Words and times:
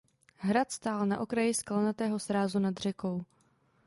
Hrad 0.37 0.71
stál 0.71 1.05
na 1.05 1.19
okraji 1.19 1.53
skalnatého 1.53 2.19
srázu 2.19 2.59
nad 2.59 2.77
řekou. 2.77 3.23